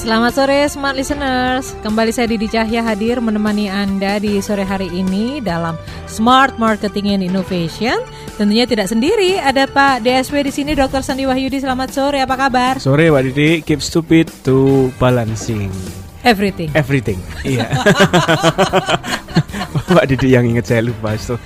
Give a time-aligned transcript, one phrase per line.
[0.00, 5.44] Selamat sore Smart Listeners, kembali saya Didi Cahya hadir menemani Anda di sore hari ini
[5.44, 5.76] dalam
[6.08, 8.00] Smart Marketing and Innovation.
[8.40, 11.04] Tentunya tidak sendiri, ada Pak DSW di sini Dr.
[11.04, 11.60] Sandi Wahyudi.
[11.60, 12.80] Selamat sore, apa kabar?
[12.80, 15.68] Sore Pak Didi, keep stupid to balancing
[16.24, 16.72] Everything.
[16.72, 17.20] everything.
[17.44, 17.68] Iya.
[20.00, 21.36] Pak Didi yang inget saya lupa itu.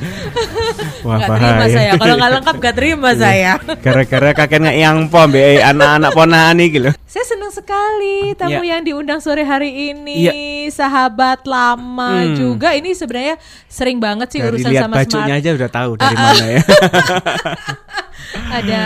[1.05, 3.53] Wah Gak terima saya, kalau nggak lengkap gak terima saya.
[3.79, 6.91] Gara-gara kakek nggak yang pom be anak-anak ponakan nih gitu.
[7.05, 8.73] Saya senang sekali tamu Iya.
[8.73, 10.33] yang diundang sore hari ini, Iya.
[10.71, 12.35] sahabat lama Hmm.
[12.35, 12.73] juga.
[12.73, 13.37] Ini sebenarnya
[13.67, 15.41] sering banget sih Dari urusan lihat sama bajunya smart.
[15.41, 16.63] aja udah tahu Ah, dari mana ya.
[18.59, 18.81] Ada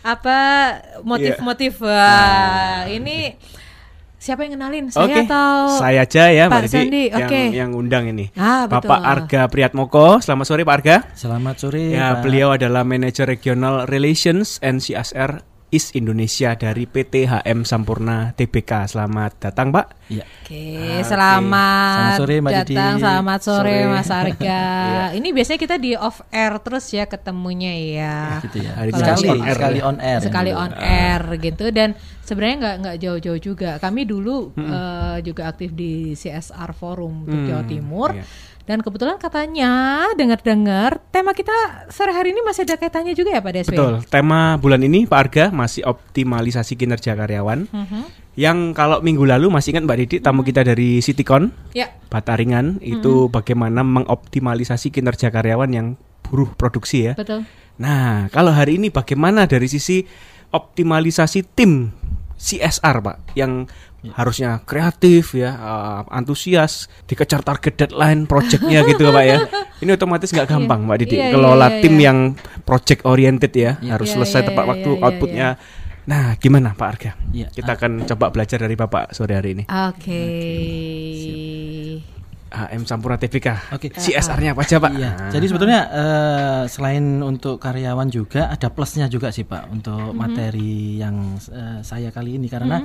[0.00, 0.38] apa
[1.02, 1.72] motif-motif?
[1.76, 1.86] Iya.
[1.86, 3.36] Wah, ini
[4.28, 4.84] siapa yang kenalin?
[4.92, 5.48] Saya Oke, atau
[5.80, 7.08] saya aja ya Pak Sandi?
[7.08, 7.42] yang, Oke.
[7.56, 8.28] yang undang ini.
[8.36, 8.92] Ah, betul.
[8.92, 10.96] Bapak Arga Priatmoko, selamat sore Pak Arga.
[11.16, 11.96] Selamat sore.
[11.96, 12.28] Ya, Pak.
[12.28, 18.88] beliau adalah manajer regional relations and CSR East Indonesia dari PT HM Sampurna TBK.
[18.88, 20.08] Selamat datang, Pak.
[20.08, 20.24] Ya.
[20.24, 23.02] Oke, selamat, Selamat sore, Mbak datang, Didi.
[23.04, 23.92] selamat sore, Sore.
[23.92, 24.62] Mas Arga.
[25.20, 28.16] Ini biasanya kita di off air terus ya ketemunya ya.
[28.40, 28.72] Gitu ya.
[28.80, 29.52] Hari sekali, on air.
[29.56, 30.20] sekali on air.
[30.24, 30.56] sekali ya.
[30.56, 31.88] on air gitu dan
[32.24, 37.48] sebenarnya nggak nggak jauh-jauh juga kami dulu eh, juga aktif di CSR Forum untuk Hmm,
[37.48, 38.24] Jawa Timur iya.
[38.68, 43.52] Dan kebetulan katanya dengar-dengar tema kita sore hari ini masih ada kaitannya juga ya Pak
[43.56, 44.04] Deswi Betul.
[44.12, 47.64] Tema bulan ini Pak Arga masih optimalisasi kinerja karyawan.
[47.64, 48.00] Mhm.
[48.36, 53.26] Yang kalau minggu lalu masih ingat Mbak Didi tamu kita dari Citycon ya Bataringan itu
[53.32, 57.12] bagaimana mengoptimalisasi kinerja karyawan yang buruh produksi ya.
[57.18, 60.02] betul Nah, kalau hari ini bagaimana dari sisi
[60.50, 61.94] optimalisasi tim
[62.38, 63.66] CSR, Pak, yang
[64.14, 69.38] harusnya kreatif ya, eh, antusias, dikejar target deadline projectnya gitu, Pak ya.
[69.82, 71.16] Ini otomatis nggak gampang, Mbak Didi.
[71.18, 72.04] Iya, Kelola iya, iya, tim iya.
[72.10, 72.18] yang
[72.62, 73.98] project oriented ya, Iya.
[73.98, 75.48] harus Iya, selesai iya, tepat iya, waktu iya, outputnya.
[76.08, 77.10] Nah, gimana Pak Arga?
[77.36, 77.52] Iya.
[77.52, 79.64] Kita akan coba belajar dari Bapak sore hari ini.
[79.68, 80.22] oke
[82.48, 83.76] HM Sampurna TVK.
[83.76, 83.92] Oke.
[83.92, 84.92] CSR-nya apa aja, Pak?
[84.96, 85.10] Iya.
[85.12, 85.30] Nah.
[85.32, 91.36] Jadi sebetulnya eh, selain untuk karyawan juga ada plusnya juga sih Pak untuk materi yang
[91.52, 92.80] eh, saya kali ini karena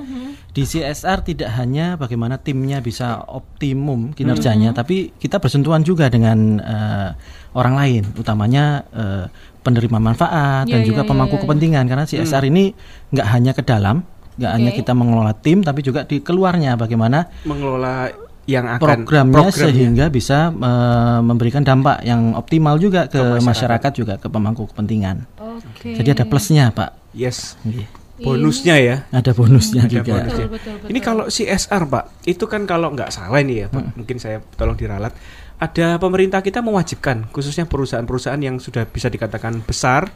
[0.52, 7.10] di CSR tidak hanya bagaimana timnya bisa optimum kinerjanya, tapi kita bersentuhan juga dengan eh,
[7.54, 9.26] orang lain, utamanya eh,
[9.64, 12.64] penerima manfaat Iya, dan iya, juga iya, pemangku iya, kepentingan karena CSR ini
[13.12, 14.04] nggak hanya ke dalam,
[14.36, 14.78] nggak hanya Oke.
[14.84, 18.12] kita mengelola tim, tapi juga di keluarnya bagaimana mengelola
[18.44, 23.90] yang akan programnya, sehingga bisa eh, memberikan dampak yang optimal juga ke, masyarakat.
[23.94, 25.24] juga ke pemangku kepentingan.
[25.38, 27.14] oke Jadi ada plusnya, Pak.
[27.16, 27.56] Yes.
[27.64, 27.86] Nggih.
[28.14, 28.96] Bonusnya ya.
[29.10, 30.12] Ada bonusnya Ada juga.
[30.22, 30.46] bonusnya.
[30.46, 30.88] Betul, betul, betul.
[30.94, 33.92] Ini kalau CSR, Pak, itu kan kalau nggak salah ini ya, Pak, Hmm.
[33.98, 35.10] mungkin saya tolong diralat.
[35.54, 40.10] Ada pemerintah kita mewajibkan, khususnya perusahaan-perusahaan yang sudah bisa dikatakan besar,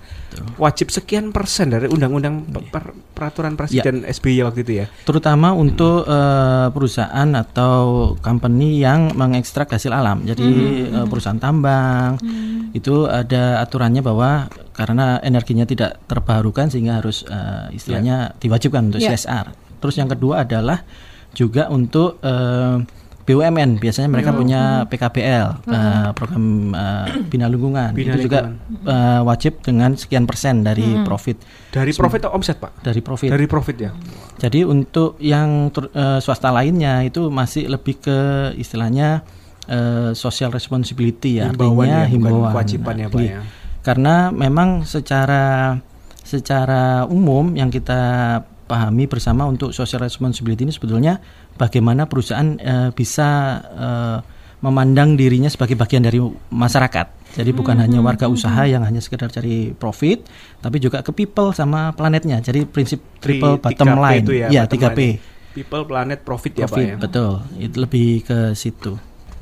[0.57, 4.87] wajib sekian persen dari undang-undang pe- per- peraturan presiden SBY waktu itu ya.
[5.03, 7.75] Terutama untuk eh, perusahaan atau
[8.19, 10.23] company yang mengekstrak hasil alam.
[10.23, 10.49] Jadi
[10.91, 12.19] eh, perusahaan tambang
[12.71, 19.15] itu ada aturannya bahwa karena energinya tidak terbarukan sehingga harus eh, istilahnya diwajibkan untuk Ya.
[19.15, 19.55] CSR.
[19.79, 20.83] Terus yang kedua adalah
[21.31, 22.83] juga untuk eh,
[23.29, 28.57] BUMN biasanya mereka punya PKBL eh, program eh, bina lingkungan Bina itu juga
[28.89, 31.37] eh, wajib dengan sekian persen dari profit
[31.69, 32.81] Dari profit atau omset, Pak?
[32.81, 33.29] dari profit.
[33.29, 33.93] Dari profit ya.
[34.41, 38.19] Jadi untuk yang ter- eh, swasta lainnya itu masih lebih ke
[38.57, 39.21] istilahnya
[39.69, 42.53] eh, social responsibility ya, Himbauan artinya ya, himbauan.
[42.57, 43.41] kewajiban ya, Pak ya.
[43.85, 45.77] Karena memang secara
[46.25, 48.01] secara umum yang kita
[48.69, 51.19] pahami bersama untuk social responsibility ini sebetulnya
[51.57, 53.29] bagaimana perusahaan eh, bisa
[53.65, 54.19] eh,
[54.59, 56.19] memandang dirinya sebagai bagian dari
[56.51, 57.07] masyarakat.
[57.29, 60.27] Jadi bukan hanya warga usaha yang hanya sekedar cari profit,
[60.59, 62.43] tapi juga ke people sama planetnya.
[62.43, 64.23] Jadi prinsip Tri- triple bottom 3P line.
[64.27, 64.99] itu ya, ya, bottom 3P.
[64.99, 65.19] line.
[65.49, 66.97] People, planet, profit, ya, Pak Profit, ya.
[66.99, 67.33] betul.
[67.59, 68.95] Itu lebih ke situ.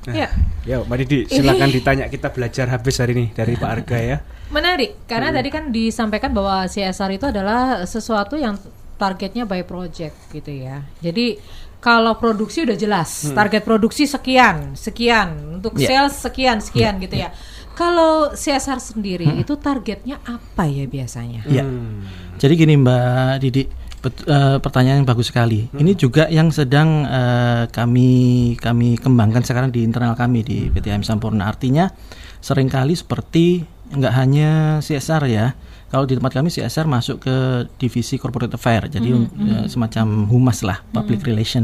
[0.07, 0.29] Nah, Ya.
[0.63, 4.17] Ya, Mbak Didi, silakan ditanya kita belajar habis hari ini dari Pak Arga ya.
[4.49, 8.55] Menarik, karena tadi kan disampaikan bahwa CSR itu adalah sesuatu yang
[8.97, 10.85] targetnya by project gitu ya.
[11.01, 11.37] Jadi
[11.79, 15.87] kalau produksi udah jelas, target produksi sekian, sekian untuk Ya.
[15.87, 17.31] sales sekian, sekian gitu ya.
[17.77, 21.45] Kalau CSR sendiri itu targetnya apa ya biasanya?
[21.45, 21.63] Ya.
[21.63, 22.09] Hmm.
[22.41, 23.69] Jadi gini Mbak Didi,
[24.01, 25.69] bet- eh, pertanyaan yang bagus sekali.
[25.71, 28.11] Ini juga yang sedang eh, kami
[28.57, 31.45] kami kembangkan sekarang di internal kami di PT AM Sampurna.
[31.47, 31.93] Artinya
[32.41, 33.61] sering kali seperti
[33.93, 34.51] nggak hanya
[34.81, 35.47] CSR ya.
[35.87, 37.37] Kalau di tempat kami CSR masuk ke
[37.79, 41.63] divisi corporate affair, jadi eh, semacam humas lah, public relation.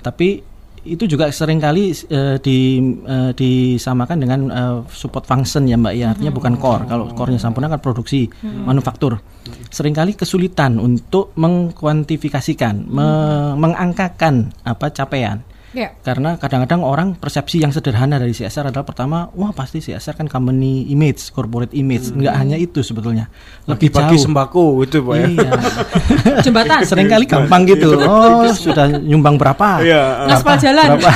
[0.00, 0.42] Tapi
[0.84, 2.58] itu juga sering kali eh, di
[3.06, 6.84] eh, disamakan dengan eh, support function ya Mbak ya, artinya bukan core.
[6.84, 9.22] Kalau core-nya Sampurna kan produksi, manufaktur.
[9.70, 15.40] Seringkali kesulitan untuk mengkuantifikasikan, me- mengangkakan apa capaian.
[15.74, 15.90] Ya.
[16.00, 20.86] Karena kadang-kadang orang persepsi yang sederhana dari CSR adalah pertama, wah pasti CSR kan company
[20.86, 22.14] image, corporate image.
[22.14, 23.26] Enggak hanya itu sebetulnya.
[23.66, 24.22] Lebih Bagi jauh.
[24.22, 25.26] sembako itu Pak ya.
[25.26, 25.50] Iya.
[26.46, 26.78] Jembatan.
[26.86, 27.98] Seringkali gampang gitu.
[28.00, 29.82] Oh, sudah nyumbang berapa?
[29.82, 30.30] Iya.
[30.30, 30.86] Ngaspal jalan.
[30.94, 31.10] Berapa?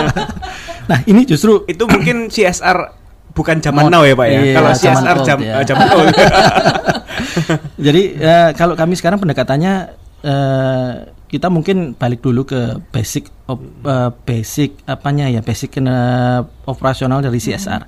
[0.90, 3.04] nah, ini justru Itu mungkin CSR
[3.36, 4.38] bukan zaman Mod- now ya Pak ya.
[4.40, 5.52] iya, Kalau zaman CSR old jam ya.
[5.60, 6.08] eh, zaman old.
[7.86, 9.74] Jadi eh, kalau kami sekarang pendekatannya
[10.22, 10.92] eh,
[11.26, 17.36] kita mungkin balik dulu ke basic op- eh, basic apanya ya basic eh, operasional dari
[17.36, 17.82] CSR.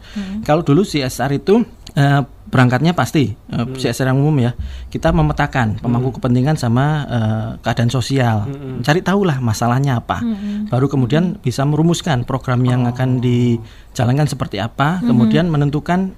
[0.45, 1.65] Kalau dulu CSR itu
[1.97, 4.53] eh, berangkatnya pasti eh, CSR yang umum ya.
[4.93, 8.47] Kita memetakan pemangku kepentingan sama eh, keadaan sosial,
[8.85, 10.21] cari tahulah masalahnya apa,
[10.69, 16.13] baru kemudian bisa merumuskan program yang akan dijalankan seperti apa, kemudian menentukan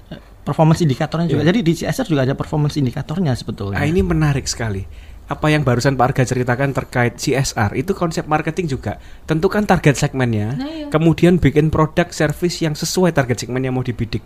[0.49, 1.45] performance indikatornya juga.
[1.45, 3.77] Jadi di CSR juga ada performance indikatornya sebetulnya.
[3.77, 4.89] Nah, ini menarik sekali.
[5.29, 8.97] Apa yang barusan Pak Arga ceritakan terkait CSR itu konsep marketing juga.
[9.29, 10.87] Tentukan target segmennya, Nah, iya.
[10.89, 14.25] kemudian bikin produk service yang sesuai target segmen yang mau dibidik.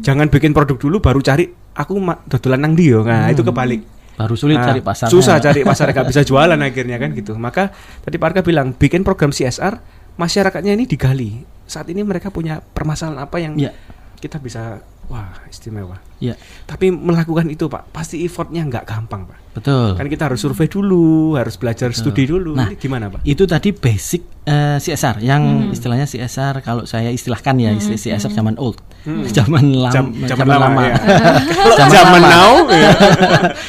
[0.00, 2.96] Jangan bikin produk dulu baru cari aku dodolan nang dia.
[2.98, 3.84] Nah, itu kebalik.
[4.16, 5.06] Baru sulit Nah, cari pasar.
[5.06, 7.36] Susah cari pasar nggak bisa jualan akhirnya kan gitu.
[7.36, 7.70] Maka
[8.02, 9.78] tadi Pak Arga bilang bikin program CSR,
[10.16, 11.44] masyarakatnya ini digali.
[11.68, 13.70] Saat ini mereka punya permasalahan apa yang Ya.
[14.18, 15.96] kita bisa wah istimewa.
[16.18, 16.34] Ya,
[16.66, 19.38] Tapi melakukan itu Pak, pasti effortnya nggak gampang Pak.
[19.54, 19.94] betul.
[19.94, 22.54] Kan kita harus survei dulu, harus belajar studi dulu.
[22.54, 23.22] Nah, Ini gimana Pak?
[23.22, 28.54] Itu tadi basic eh, CSR yang istilahnya CSR kalau saya istilahkan ya istilah CSR zaman
[28.56, 28.82] old.
[29.30, 30.82] Zaman, lam- Jam- zaman, zaman lama, lama.
[30.84, 30.96] ya.
[31.78, 32.28] Zaman zaman lama.
[32.28, 32.90] now, ya.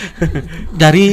[0.81, 1.07] Dari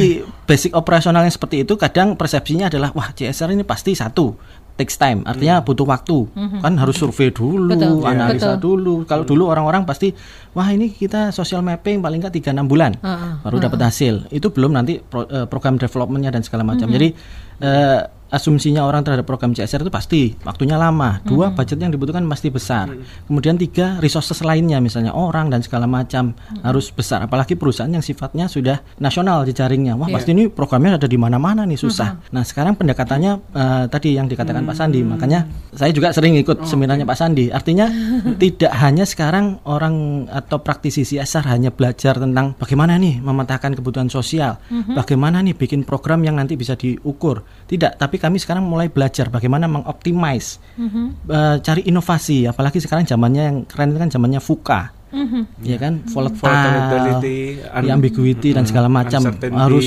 [0.47, 4.35] basic operasional yang seperti itu kadang persepsinya adalah wah CSR ini pasti satu
[4.77, 6.29] takes time artinya butuh waktu.
[6.61, 8.77] Kan harus survei dulu Betul, analisa betul.
[8.81, 8.95] dulu.
[9.05, 10.13] Kalau dulu orang-orang pasti
[10.53, 14.29] wah ini kita social mapping paling nggak tiga enam bulan Heeh, baru dapat hasil.
[14.29, 16.87] Itu belum nanti pro- eh, program developmentnya dan segala macam.
[16.87, 17.17] Jadi
[17.61, 21.23] eh, asumsinya orang terhadap program CSR itu pasti waktunya lama.
[21.23, 22.91] Dua budget yang dibutuhkan pasti besar.
[23.31, 26.35] Kemudian tiga resources lainnya misalnya orang dan segala macam
[26.67, 27.23] harus besar.
[27.23, 29.95] Apalagi perusahaan yang sifatnya sudah nasional jejaringnya.
[29.95, 32.35] Wah pasti ini programnya ada di mana-mana nih susah.
[32.35, 35.01] Nah sekarang pendekatannya eh, tadi yang dikatakan Pak Sandi.
[35.07, 37.55] Makanya saya juga sering ikut seminarnya Pak Sandi.
[37.55, 37.87] Artinya
[38.43, 44.59] tidak hanya sekarang orang atau praktisi CSR hanya belajar tentang bagaimana nih memetakan kebutuhan sosial
[44.97, 49.67] bagaimana nih bikin program yang nanti bisa diukur tidak tapi kami sekarang mulai belajar bagaimana
[49.67, 50.63] mengoptimize
[51.27, 52.45] eh, cari inovasi.
[52.45, 54.83] Apalagi sekarang zamannya yang keren itu kan zamannya VUCA.
[55.59, 56.05] Ya kan?
[56.05, 59.19] Volatile, Volatility, un- ambiguity dan segala macam.
[59.19, 59.57] Uncertainty.
[59.57, 59.87] harus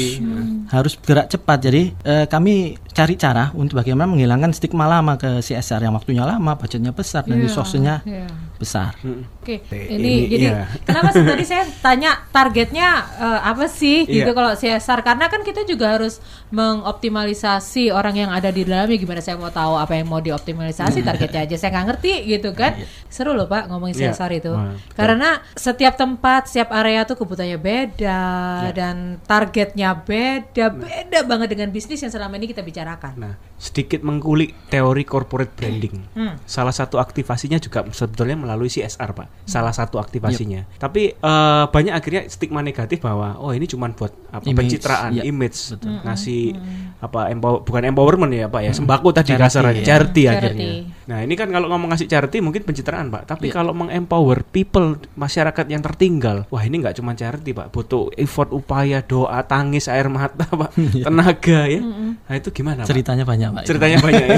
[0.68, 1.60] harus gerak cepat.
[1.62, 2.54] Jadi eh, kami
[2.90, 7.38] cari cara untuk bagaimana menghilangkan stigma lama ke CSR yang waktunya lama budgetnya besar dan
[7.38, 8.26] Iya, resource-nya iya.
[8.60, 8.92] Besar
[9.40, 10.68] Oke, Eh, ini, ini jadi iya.
[10.84, 14.36] kenapa sih tadi saya tanya targetnya eh, apa sih gitu Iya.
[14.36, 16.20] kalau CSR karena kan kita juga harus
[16.52, 21.46] mengoptimalisasi orang yang ada di dalamnya gimana saya mau tahu apa yang mau dioptimalisasi targetnya
[21.46, 22.76] aja saya nggak ngerti gitu kan
[23.08, 24.12] seru loh pak ngomongin Iya.
[24.12, 24.96] CSR itu Wah, betul.
[24.96, 28.22] karena setiap tempat setiap area tuh kebutuhannya beda
[28.62, 28.72] Iya.
[28.72, 34.56] dan targetnya beda beda banget dengan bisnis yang selama ini kita bicarakan Nah, sedikit mengkulik
[34.68, 35.96] teori corporate branding.
[36.14, 36.36] Hmm.
[36.44, 39.46] Salah satu aktivasinya juga sebetulnya melalui CSR, Pak.
[39.46, 40.66] Salah satu aktivasinya.
[40.76, 45.22] Tapi eh, banyak akhirnya stigma negatif bahwa oh ini cuma buat apa Image, pencitraan, iya.
[45.24, 46.58] image, Hmm, ngasih
[47.00, 48.72] apa empower, bukan empowerment ya, Pak ya.
[48.74, 49.72] Sembako tadi Charity, kasar ya.
[49.80, 50.26] charity, Charity.
[50.28, 50.72] akhirnya.
[51.06, 53.24] Nah, ini kan kalau ngomong ngasih charity mungkin pencitraan, Pak.
[53.28, 53.54] Tapi Iya.
[53.56, 57.70] kalau mengempower people masyarakat yang tertinggal, wah ini nggak cuma charity, Pak.
[57.70, 60.74] Butuh effort, upaya, doa, tangis, air mata, Pak.
[60.76, 61.82] Tenaga ya.
[61.82, 62.90] Nah, itu gimana, Pak?
[62.90, 64.38] ceritanya banyak pak Ceritanya banyak ya.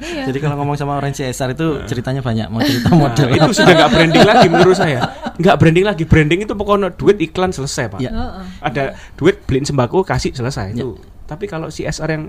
[0.00, 0.24] Iya.
[0.28, 3.72] jadi kalau ngomong sama orang CSR itu ceritanya banyak mau cerita model Nah, itu sudah
[3.74, 5.00] nggak branding lagi menurut saya.
[5.40, 6.04] Nggak branding lagi.
[6.04, 8.00] Branding itu pokoknya duit iklan selesai, Pak.
[8.02, 8.10] Ya.
[8.12, 8.44] Heeh.
[8.60, 8.82] Ada
[9.16, 10.98] duit beliin sembako kasih selesai itu.
[11.24, 12.24] Tapi kalau CSR yang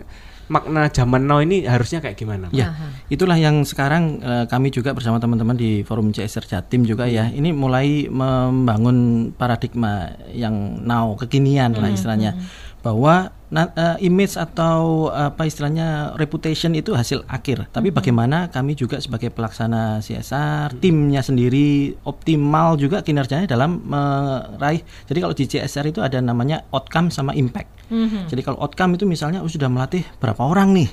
[0.52, 2.52] makna zaman now ini harusnya kayak gimana?
[2.52, 2.60] Pak?
[2.60, 2.76] Ya,
[3.08, 7.32] itulah yang sekarang eh, kami juga bersama teman-teman di Forum CSR Jatim juga ya.
[7.32, 12.36] Ini mulai membangun paradigma yang now kekinian lah istilahnya
[12.84, 17.68] bahwa na- eh, image atau apa istilahnya reputation itu hasil akhir.
[17.70, 24.82] Tapi bagaimana kami juga sebagai pelaksana CSR, timnya sendiri optimal juga kinerjanya dalam meraih.
[25.06, 27.84] Jadi kalau di CSR itu ada namanya outcome sama impact.
[28.32, 30.88] Jadi kalau outcome itu misalnya oh, sudah melatih berapa orang nih,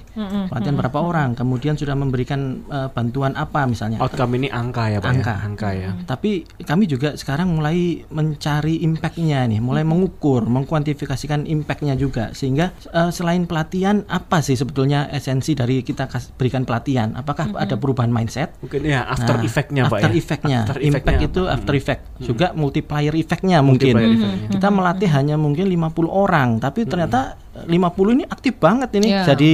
[0.51, 4.03] pelatihan berapa orang, kemudian sudah memberikan eh, bantuan apa misalnya.
[4.03, 5.07] Outcome ini angka ya, Pak.
[5.15, 5.31] Angka.
[5.31, 5.39] Ya?
[5.47, 5.91] Angka ya.
[6.11, 13.11] Tapi kami juga sekarang mulai mencari impactnya nih, mulai mengukur, mengkuantifikasikan impactnya juga, sehingga eh,
[13.11, 17.13] selain pelatihan apa sih sebetulnya esensi dari kita kas- berikan pelatihan?
[17.13, 18.57] Apakah ada perubahan mindset?
[18.59, 20.17] Mungkin ya after Nah, effect-nya, Pak after ya.
[20.17, 20.59] effect-nya.
[20.61, 21.55] After impact effect-nya itu apa?
[21.55, 24.51] after effect juga multiplier effect-nya mungkin Multiplier effect-nya.
[24.51, 27.75] kita melatih hanya mungkin 50 orang tapi ternyata 50
[28.13, 29.23] ini aktif banget ini Iya.
[29.29, 29.53] jadi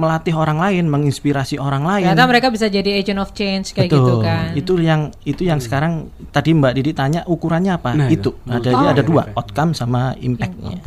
[0.00, 4.00] melatih orang lain menginspirasi orang lain Ternyata mereka bisa jadi agent of change kayak Betul.
[4.00, 4.48] gitu kan.
[4.56, 7.92] Itu yang itu yang sekarang tadi Mbak Didi tanya ukurannya apa?
[7.92, 8.32] Nah, itu.
[8.32, 8.48] itu.
[8.48, 8.88] Ada Oh.
[8.88, 9.36] ada dua, Impact.
[9.36, 10.80] outcome sama impact-nya.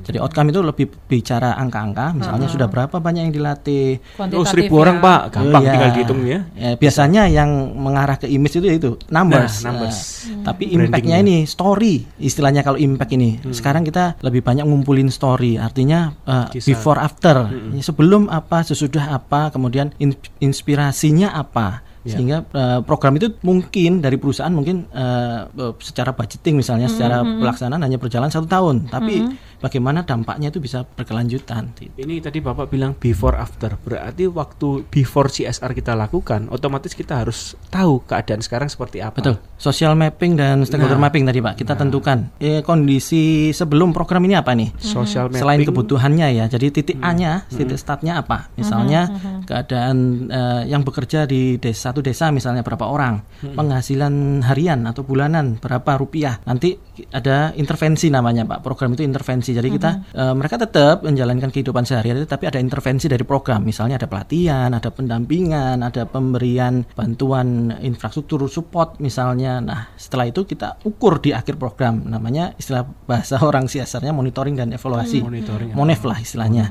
[0.00, 3.98] Jadi outcome itu lebih bicara angka-angka, misalnya sudah berapa banyak yang dilatih.
[4.16, 4.80] Oh, seribu ya.
[4.80, 5.20] orang, Pak.
[5.32, 5.72] Gampang Oh, iya.
[5.74, 6.38] tinggal dihitung ya.
[6.54, 9.60] Ya, biasanya yang mengarah ke image itu itu numbers.
[9.60, 9.98] Nah, numbers.
[10.30, 10.86] Nah, tapi Brandingnya.
[10.86, 13.40] impactnya ini story istilahnya kalau impact ini.
[13.40, 13.50] Hmm.
[13.50, 16.68] Sekarang kita lebih banyak ngumpulin story, artinya uh, Kisah.
[16.68, 17.80] before after, Hmm.
[17.80, 21.82] sebelum apa, sesudah apa, kemudian in- inspirasinya apa.
[22.00, 22.16] Ya.
[22.16, 27.84] Sehingga uh, program itu mungkin dari perusahaan mungkin uh, uh, secara budgeting misalnya, secara pelaksanaan
[27.84, 29.28] hanya berjalan satu tahun, tapi
[29.60, 31.76] bagaimana dampaknya itu bisa berkelanjutan.
[31.76, 33.76] Ini tadi Bapak bilang before after.
[33.76, 39.20] Berarti waktu before CSR kita lakukan, otomatis kita harus tahu keadaan sekarang seperti apa.
[39.20, 39.36] Betul.
[39.60, 41.12] Social mapping dan stakeholder Nah.
[41.12, 44.72] mapping tadi Pak, kita tentukan eh, kondisi sebelum program ini apa nih?
[44.80, 45.40] Social mapping.
[45.44, 48.48] Selain kebutuhannya ya, jadi titik A-nya, titik startnya apa?
[48.56, 49.12] Misalnya
[49.44, 55.58] keadaan eh, yang bekerja di desa satu desa misalnya berapa orang, penghasilan harian atau bulanan
[55.58, 56.38] berapa rupiah.
[56.46, 56.78] Nanti
[57.10, 58.62] ada intervensi namanya Pak.
[58.62, 59.50] Program itu intervensi.
[59.50, 63.66] Jadi kita eh, mereka tetap menjalankan kehidupan sehari-hari, tapi ada intervensi dari program.
[63.66, 69.58] Misalnya ada pelatihan, ada pendampingan, ada pemberian bantuan infrastruktur support misalnya.
[69.58, 72.06] Nah, setelah itu kita ukur di akhir program.
[72.06, 75.26] Namanya istilah bahasa orang CSR-nya monitoring dan evaluasi.
[75.26, 75.74] Monitoring.
[75.74, 76.70] Monef lah istilahnya.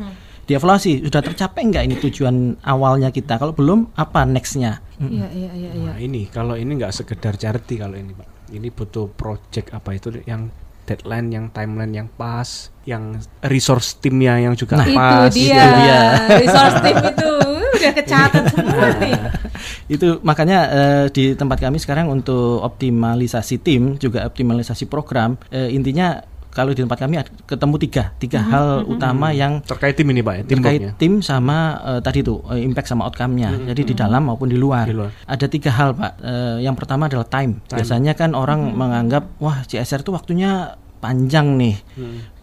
[0.50, 3.38] Dievaluasi sudah tercapai nggak ini tujuan awalnya kita?
[3.38, 4.82] Kalau belum, apa nextnya?
[4.98, 5.90] Iya, iya, iya, iya.
[5.94, 8.50] Nah, ini kalau ini nggak sekedar charity kalau ini Pak.
[8.50, 10.50] Ini butuh project apa itu yang
[10.90, 15.30] deadline, yang timeline yang pas, yang resource timnya yang juga Nah, pas.
[15.30, 15.54] itu dia.
[15.54, 16.02] itu dia.
[16.42, 17.30] Resource team itu
[17.78, 19.14] udah kecatat semua nih.
[19.96, 26.26] itu makanya eh, di tempat kami sekarang untuk optimalisasi tim juga optimalisasi program eh, intinya
[26.60, 27.16] kalau di tempat kami
[27.48, 30.92] ketemu tiga tiga hal utama yang Terkait tim ini Pak ya, terkait teamworknya.
[31.00, 33.72] tim sama eh, tadi tuh eh, impact sama outcome-nya.
[33.72, 34.84] Jadi di dalam maupun di luar.
[34.84, 35.16] Di luar.
[35.24, 36.12] Ada tiga hal pak.
[36.20, 37.64] Eh, yang pertama adalah time.
[37.66, 41.80] Biasanya kan orang menganggap wah CSR itu waktunya panjang nih,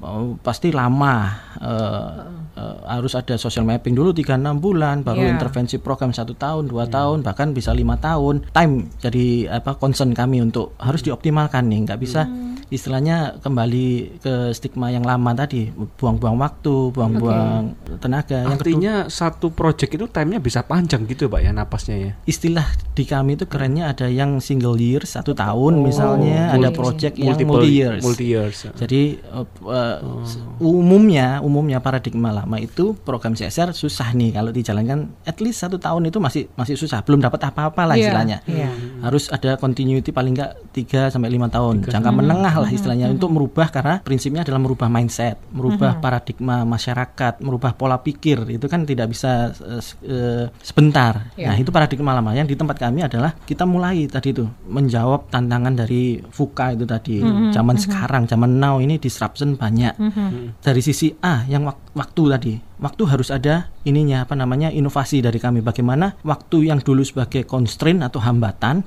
[0.00, 1.28] Oh, pasti lama.
[1.60, 2.10] Eh,
[2.56, 5.36] eh, harus ada social mapping dulu 3-6 bulan, baru Iya.
[5.36, 8.48] intervensi program satu tahun, dua tahun, bahkan bisa lima tahun.
[8.52, 12.24] Time jadi apa concern kami untuk harus dioptimalkan nih, nggak bisa
[12.68, 13.86] istilahnya kembali
[14.18, 18.42] ke stigma yang lama tadi, buang-buang waktu, buang-buang tenaga.
[18.42, 22.12] Yang kedua, Artinya satu project itu timenya bisa panjang gitu Pak ya napasnya ya.
[22.26, 27.14] istilah di kami itu kerennya ada yang single year satu tahun misalnya, ada multi- project
[27.16, 28.02] yang multiple multi years.
[28.02, 28.56] multi years.
[28.74, 29.98] Jadi uh, uh,
[30.58, 36.08] umumnya umumnya paradigma lama itu program CSR susah nih kalau dijalankan at least satu tahun
[36.08, 38.70] itu masih masih susah belum dapat apa-apa lah Iya, istilahnya iya.
[39.04, 43.68] harus ada continuity paling enggak 3 sampai lima tahun jangka menengah lah istilahnya untuk merubah
[43.68, 48.44] karena prinsipnya adalah merubah mindset merubah paradigma masyarakat merubah pola pikir.
[48.48, 51.32] Itu kan tidak bisa uh, uh, sebentar.
[51.36, 51.52] Iya.
[51.52, 52.32] nah itu paradigma lama.
[52.32, 57.16] Yang di tempat kami adalah kita mulai tadi itu menjawab tantangan dari VUCA itu tadi.
[57.52, 59.94] Zaman sekarang zaman now ini disruption banyak.
[60.60, 62.54] Dari sisi A yang wak- waktu tadi.
[62.76, 65.64] Waktu harus ada ininya apa namanya inovasi dari kami.
[65.64, 68.84] Bagaimana waktu yang dulu sebagai constraint atau hambatan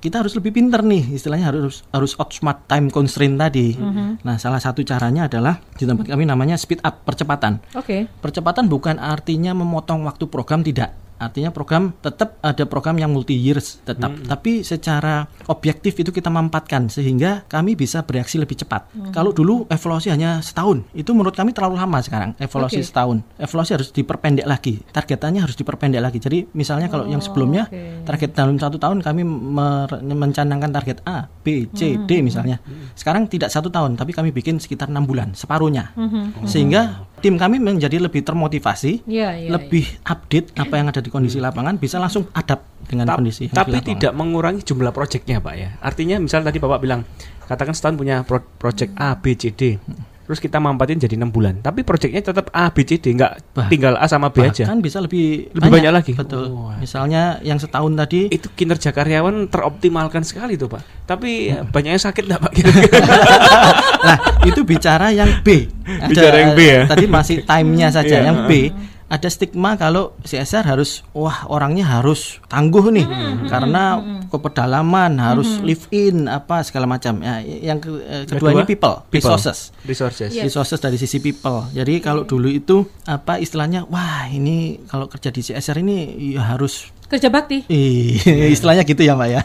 [0.00, 3.76] kita harus lebih pinter nih istilahnya harus harus outsmart time constraint tadi
[4.24, 8.06] nah salah satu caranya adalah di tempat kami namanya speed up percepatan Oke.
[8.20, 10.92] Percepatan bukan artinya memotong waktu program tidak.
[11.20, 16.88] Artinya program tetap ada program yang multi years tetap, tapi secara objektif itu kita mampatkan
[16.88, 18.88] sehingga kami bisa bereaksi lebih cepat.
[19.12, 22.32] Kalau dulu evaluasi hanya setahun, itu menurut kami terlalu lama sekarang.
[22.40, 22.88] Evaluasi Oke.
[22.88, 26.16] setahun, evaluasi harus diperpendek lagi, targetannya harus diperpendek lagi.
[26.16, 28.08] Jadi misalnya kalau yang sebelumnya oke.
[28.08, 29.20] target dalam satu tahun kami
[30.00, 32.64] mencanangkan target A, B, C, D misalnya.
[32.96, 35.92] Sekarang tidak satu tahun, tapi kami bikin sekitar enam bulan, separuhnya,
[36.48, 39.48] sehingga tim kami menjadi lebih termotivasi, Iya, iya.
[39.50, 43.46] lebih update apa yang ada di kondisi lapangan, bisa langsung adapt dengan Ta- kondisi.
[43.46, 47.06] tapi tidak mengurangi jumlah proyeknya pak ya artinya misal tadi bapak bilang
[47.44, 49.78] katakan setahun punya pro- project A B C D
[50.30, 51.58] terus kita mampatin jadi enam bulan.
[51.58, 54.62] Tapi proyeknya tetap A, B, C, D, nggak Bah- tinggal A sama B aja.
[54.62, 56.12] Bahkan bisa lebih Lebih banyak lagi?
[56.14, 56.46] Betul.
[56.48, 60.86] Oh, Misalnya yang setahun tadi Itu kinerja karyawan teroptimalkan sekali tuh pak.
[61.04, 61.56] Tapi Hmm.
[61.56, 62.52] eh, banyaknya sakit nggak pak?
[64.00, 65.66] Nah itu bicara yang B.
[65.84, 66.80] Ada- Bicara yang B ya?
[66.86, 68.16] Tadi masih time-nya saja.
[68.16, 68.30] Iya.
[68.30, 68.52] Yang B
[69.10, 73.06] ada stigma kalau CSR harus wah orangnya harus tangguh nih
[73.44, 77.18] karena ke pedalaman harus live in apa segala macam.
[77.18, 79.74] Ya, yang ke- eh, kedua, ini people, resources.
[79.82, 80.30] Resources.
[80.30, 80.46] Iya.
[80.46, 81.66] Resources dari sisi people.
[81.70, 85.96] Jadi kalau dulu itu apa istilahnya wah ini kalau kerja di CSR ini
[86.30, 87.66] ya harus Kerja bakti.
[87.66, 88.22] Ih,
[88.54, 89.42] istilahnya gitu ya Mbak ya.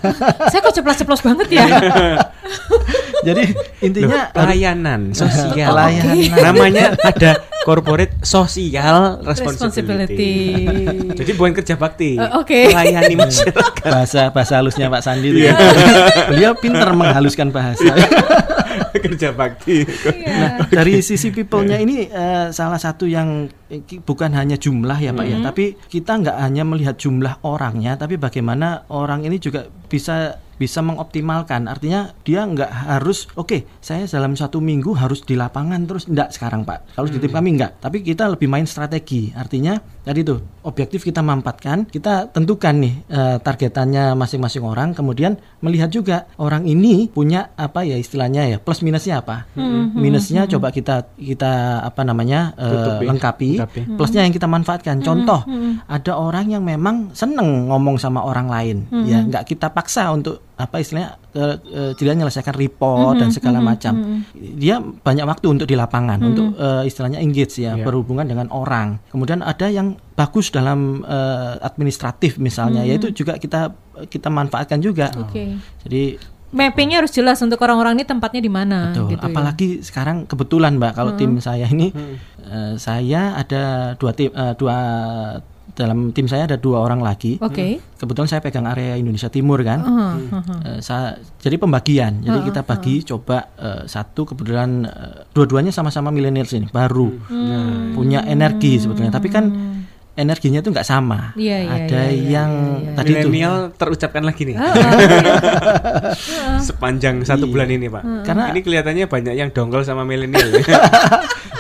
[0.53, 1.65] Saya kok ceplos-ceplos banget ya.
[3.25, 3.43] Jadi
[3.81, 5.69] intinya Loh, pelayanan sosial.
[5.73, 6.15] Pelayanan.
[6.37, 7.31] Namanya ada
[7.65, 10.53] corporate social responsibility.
[10.53, 11.17] Responsibility.
[11.17, 12.21] Jadi bukan kerja bakti.
[12.21, 12.59] Eh, oke.
[12.69, 13.81] Melayani masyarakat.
[13.81, 15.49] bahasa bahasa halusnya Pak Sandi itu.
[15.49, 15.57] Iya.
[16.29, 17.89] Beliau pintar menghaluskan bahasa.
[18.95, 19.85] kerja bakti.
[20.25, 25.25] Nah, dari sisi people-nya ini eh, salah satu yang eh, bukan hanya jumlah ya Pak
[25.27, 30.79] ya, tapi kita nggak hanya melihat jumlah orangnya, tapi bagaimana orang ini juga bisa bisa
[30.83, 31.67] mengoptimalkan.
[31.67, 36.63] Artinya dia nggak harus oke, saya dalam satu minggu harus di lapangan terus enggak sekarang
[36.63, 36.95] Pak.
[36.95, 39.31] Kalau di tim kami enggak, tapi kita lebih main strategi.
[39.35, 45.35] Artinya tadi tuh objektif kita mampatkan, kita tentukan nih eh, targetannya masing-masing orang, kemudian
[45.65, 49.49] melihat juga orang ini punya apa ya istilahnya ya plus minusnya apa.
[49.97, 53.05] Minusnya coba kita kita apa namanya eh, Tutupi.
[53.09, 53.81] lengkapi, Lengkapi.
[53.97, 55.01] plusnya yang kita manfaatkan.
[55.01, 55.41] Contoh,
[55.89, 58.77] ada orang yang memang seneng ngomong sama orang lain,
[59.09, 64.23] ya nggak kita paksa untuk apa istilahnya ke, eh, dia menyelesaikan report dan segala macam.
[64.31, 67.83] Dia banyak waktu untuk di lapangan untuk eh, istilahnya engage ya, Iya.
[67.83, 69.03] berhubungan dengan orang.
[69.11, 73.75] Kemudian ada yang bagus dalam eh, administratif misalnya, yaitu juga kita
[74.07, 75.11] kita manfaatkan juga.
[75.19, 75.59] Oke.
[75.83, 76.03] Jadi
[76.55, 78.95] Mappingnya harus jelas untuk orang-orang ini tempatnya di mana.
[78.95, 79.11] Betul.
[79.11, 79.27] gitu ya.
[79.27, 81.91] Apalagi sekarang kebetulan Mbak kalau tim saya ini
[82.47, 84.77] eh, saya ada dua tim eh, dua
[85.75, 87.35] dalam tim saya ada dua orang lagi.
[87.37, 87.83] Oke.
[87.95, 89.79] Kebetulan saya pegang area Indonesia Timur kan.
[89.79, 90.59] Heeh, heeh.
[90.65, 92.23] Eh, sa- jadi pembagian.
[92.23, 97.91] Jadi kita bagi coba eh, satu kebetulan eh, dua-duanya sama-sama millennials ini baru Hmm.
[97.91, 99.11] punya energi sebetulnya.
[99.11, 99.45] Tapi kan
[100.15, 101.35] energinya itu nggak sama.
[101.35, 102.91] Iya, iya, ada iya, iya, yang iya, iya.
[102.95, 104.55] tadi Milenial terucapkan lagi nih.
[106.67, 107.51] Sepanjang satu Iya.
[107.51, 108.03] bulan ini, Pak.
[108.23, 110.47] Karena- ini kelihatannya banyak yang dongkol sama milenial.
[110.55, 110.63] ya.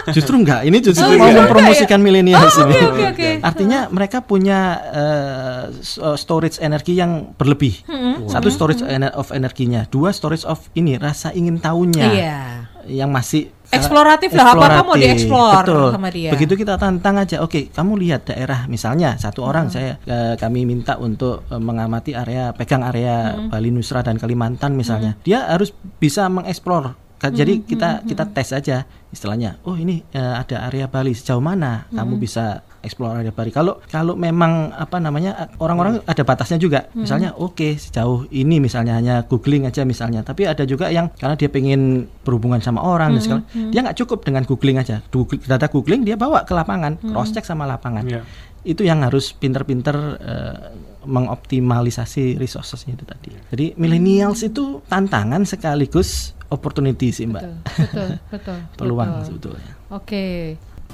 [0.05, 1.41] Justru enggak, ini justru Oh, mau iya.
[1.41, 2.77] mempromosikan milenial Oh, ini.
[2.77, 3.29] oke, oke, oke.
[3.41, 4.59] Artinya mereka punya
[4.93, 7.81] eh, eh, storage energi yang berlebih.
[7.89, 8.29] Hmm.
[8.29, 8.85] Satu storage
[9.17, 12.05] of energinya, dua storage of ini rasa ingin tahunya.
[12.05, 12.37] Iya.
[12.85, 15.01] Yang masih Eksploratif lah, apa-apa mau eksploratif.
[15.01, 15.89] dieksplor Betul.
[15.91, 16.29] sama dia.
[16.29, 17.37] Begitu kita tantang aja.
[17.39, 19.49] Oke, kamu lihat daerah misalnya satu Hmm.
[19.49, 23.49] orang saya eh, kami minta untuk eh, mengamati area pegang area Hmm.
[23.49, 25.17] Bali Nusra dan Kalimantan misalnya.
[25.21, 29.55] Dia harus bisa mengeksplor Ka- Hmm, Jadi kita kita tes aja istilahnya.
[29.63, 31.95] Oh ini eh, ada area Bali sejauh mana Hmm.
[31.95, 33.49] kamu bisa eksplor area Bali.
[33.49, 36.87] Kalau kalau memang apa namanya orang-orang ada batasnya juga.
[36.93, 37.03] Hmm.
[37.03, 40.21] Misalnya oke sejauh ini misalnya hanya googling aja misalnya.
[40.21, 43.41] Tapi ada juga yang karena dia pengen berhubungan sama orang dan segala,
[43.73, 45.01] dia nggak cukup dengan googling aja.
[45.09, 48.05] Google, data googling dia bawa ke lapangan, cross check sama lapangan.
[48.05, 48.21] Iya.
[48.65, 50.57] Itu yang harus pinter-pinter eh,
[51.05, 53.29] mengoptimalisasi resourcesnya itu tadi.
[53.53, 57.43] Jadi millennials itu tantangan sekaligus opportunity sih mbak.
[57.45, 58.57] Betul, betul, betul.
[58.79, 59.25] Peluang betul.
[59.25, 59.71] sebetulnya.
[59.93, 60.25] Oke.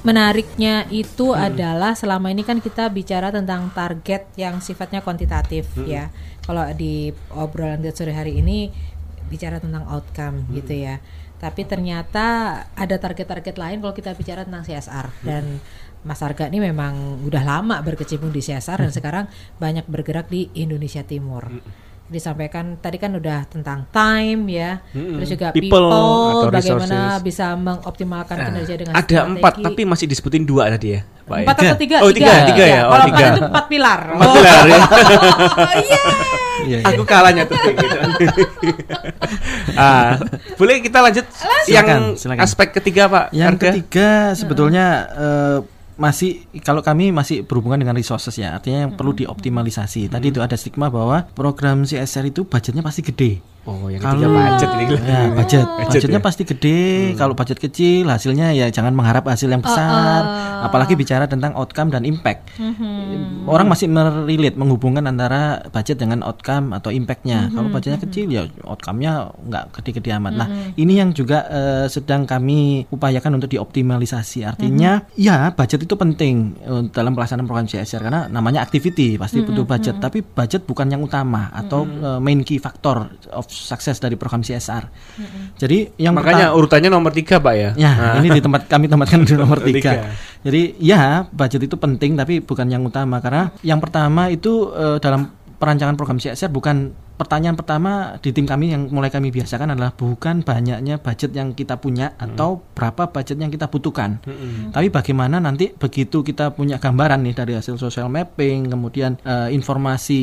[0.01, 6.09] Menariknya itu adalah selama ini kan kita bicara tentang target yang sifatnya kuantitatif ya.
[6.41, 8.73] Kalau di obrolan kita sore hari ini
[9.29, 10.97] bicara tentang outcome gitu ya.
[11.37, 12.25] Tapi ternyata
[12.73, 15.61] ada target-target lain kalau kita bicara tentang CSR dan
[16.01, 19.25] Mas Arga ini memang udah lama berkecimpung di CSR dan sekarang
[19.61, 21.45] banyak bergerak di Indonesia Timur.
[22.11, 27.23] Disampaikan tadi kan udah tentang time ya, terus juga People people, atau bagaimana resources.
[27.23, 29.65] bisa mengoptimalkan kinerja dengan Ada empat strategi.
[29.65, 31.31] tapi masih disebutin dua tadi ya, Pak.
[31.33, 31.41] ya?
[31.41, 31.97] Empat atau tiga?
[32.03, 32.81] Oh, tiga, tiga ya.
[32.83, 33.15] Oh, Kalau tiga.
[33.23, 33.99] empat itu empat pilar.
[34.11, 34.35] Empat Oh.
[34.35, 34.79] pilar ya.
[35.57, 35.99] Oh, iya.
[36.61, 36.93] Iya, iya.
[36.93, 37.97] Aku kalahnya tuh gitu.
[39.77, 40.13] ah,
[40.53, 41.25] boleh kita lanjut
[41.65, 42.43] yang Silakan, silakan.
[42.43, 43.25] aspek ketiga, Pak.
[43.31, 43.63] Yang Arga?
[43.65, 45.57] ketiga sebetulnya eh,
[46.01, 50.09] masih kalau kami masih berhubungan dengan resources ya, artinya yang perlu dioptimalisasi.
[50.09, 53.50] Tadi itu ada stigma bahwa program CSR itu budgetnya pasti gede.
[53.61, 54.85] Oh, yang Kalau- ketiga budget ini.
[55.11, 55.65] Ya, budget.
[55.69, 56.25] Budget Budgetnya ya?
[56.25, 56.81] pasti gede.
[57.13, 60.25] Kalau budget kecil, hasilnya ya jangan mengharap hasil yang besar.
[60.65, 62.57] Apalagi bicara tentang outcome dan impact.
[63.45, 67.53] Orang masih merelate menghubungkan antara budget dengan outcome atau impactnya.
[67.53, 70.33] Kalau budgetnya kecil ya outcome-nya nggak gede-gede amat.
[70.33, 74.41] Nah, ini yang juga eh, sedang kami upayakan untuk dioptimalisasi.
[74.41, 79.65] Artinya, ya budget itu penting eh, dalam pelaksanaan program CSR karena namanya activity pasti butuh
[79.65, 80.01] budget.
[80.01, 84.87] Tapi budget bukan yang utama atau eh, main key factor of sukses dari program CSR.
[85.55, 87.69] Jadi yang Makanya pertama- urutannya nomor tiga pak ya.
[87.75, 88.13] Ya, Nah.
[88.17, 90.07] ini di tempat kami tempatkan di nomor Tiga.
[90.41, 95.29] Jadi ya budget itu penting tapi bukan yang utama karena yang pertama itu eh, dalam
[95.59, 96.89] perancangan program CSR bukan
[97.21, 101.77] pertanyaan pertama di tim kami yang mulai kami biasakan adalah bukan banyaknya budget yang kita
[101.77, 104.17] punya atau berapa budget yang kita butuhkan.
[104.73, 110.17] Tapi bagaimana nanti begitu kita punya gambaran nih dari hasil social mapping, kemudian eh, informasi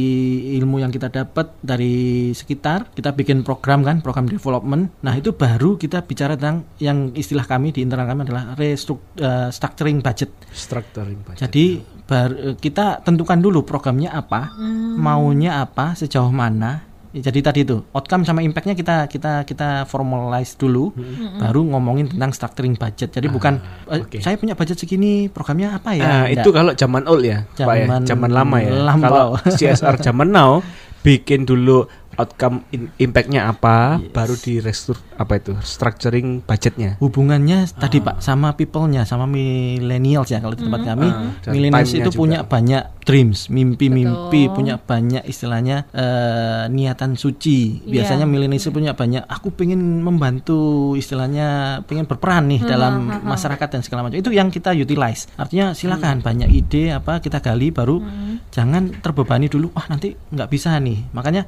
[0.58, 4.90] ilmu yang kita dapat dari sekitar, kita bikin program kan, program development.
[5.06, 10.34] Nah, itu baru kita bicara tentang yang istilah kami di internal kami adalah restructuring budget.
[10.50, 11.46] Structuring budget.
[11.46, 11.64] Jadi
[12.08, 14.56] bar- kita tentukan dulu programnya apa,
[14.96, 16.87] maunya apa, sejauh mana.
[17.08, 20.92] Ya, Jadi tadi itu outcome sama impactnya kita kita kita formalize dulu,
[21.40, 23.16] baru ngomongin tentang structuring budget.
[23.16, 23.56] Jadi bukan
[23.88, 24.20] eh, oke.
[24.20, 26.04] saya punya budget segini, programnya apa ya?
[26.04, 26.44] Ah, Enggak.
[26.44, 28.70] itu kalau zaman old ya, Pak ya, Zaman zaman lama ya.
[28.92, 29.08] lampau.
[29.08, 30.60] Kalau CSR zaman now
[31.00, 36.98] bikin dulu outcome in- impactnya apa, baru di restur apa itu structuring budgetnya.
[36.98, 41.08] hubungannya tadi Pak sama people-nya sama millennials ya kalau di tempat kami.
[41.08, 42.18] Ah, dan millennials itu juga.
[42.18, 44.54] punya banyak dreams mimpi-mimpi Betul.
[44.54, 47.82] punya banyak istilahnya eh, niatan suci.
[47.82, 48.30] Biasanya Iya.
[48.30, 54.02] millennials itu punya banyak aku pengen membantu istilahnya pengen berperan nih dalam masyarakat dan segala
[54.02, 54.18] macam.
[54.18, 55.30] Itu yang kita utilize.
[55.34, 58.02] Artinya silakan banyak ide apa kita gali baru
[58.50, 61.10] jangan terbebani dulu wah nanti nggak bisa nih.
[61.10, 61.46] Makanya